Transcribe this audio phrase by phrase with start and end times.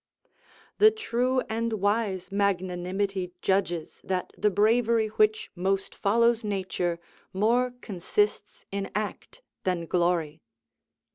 [0.79, 6.99] ["The true and wise magnanimity judges that the bravery which most follows nature
[7.33, 10.41] more consists in act than glory."